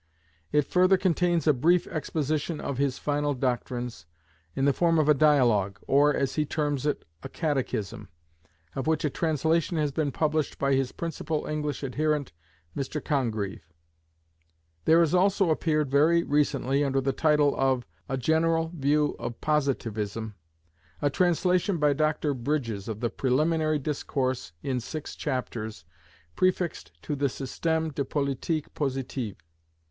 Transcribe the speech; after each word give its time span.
It 0.51 0.63
further 0.63 0.97
contains 0.97 1.45
a 1.45 1.53
brief 1.53 1.85
exposition 1.85 2.59
of 2.59 2.79
his 2.79 2.97
final 2.97 3.35
doctrines, 3.35 4.07
in 4.55 4.65
the 4.65 4.73
form 4.73 4.97
of 4.97 5.07
a 5.07 5.13
Dialogue, 5.13 5.77
or, 5.85 6.11
as 6.11 6.33
he 6.33 6.43
terms 6.43 6.87
it, 6.87 7.05
a 7.21 7.29
Catechism, 7.29 8.09
of 8.75 8.87
which 8.87 9.05
a 9.05 9.11
translation 9.11 9.77
has 9.77 9.91
been 9.91 10.11
published 10.11 10.57
by 10.57 10.73
his 10.73 10.91
principal 10.91 11.45
English 11.45 11.83
adherent, 11.83 12.31
Mr 12.75 12.99
Congreve. 12.99 13.69
There 14.85 15.01
has 15.01 15.13
also 15.13 15.51
appeared 15.51 15.91
very 15.91 16.23
recently, 16.23 16.83
under 16.83 16.99
the 16.99 17.13
title 17.13 17.55
of 17.55 17.85
"A 18.09 18.17
General 18.17 18.71
View 18.75 19.15
of 19.19 19.39
Positivism," 19.39 20.33
a 20.99 21.11
translation 21.11 21.77
by 21.77 21.93
Dr 21.93 22.33
Bridges, 22.33 22.87
of 22.87 23.01
the 23.01 23.11
Preliminary 23.11 23.77
Discourse 23.77 24.51
in 24.63 24.79
six 24.79 25.15
chapters, 25.15 25.85
prefixed 26.35 26.91
to 27.03 27.15
the 27.15 27.27
Système 27.27 27.93
de 27.93 28.03
Politique 28.03 28.73
Positive. 28.73 29.35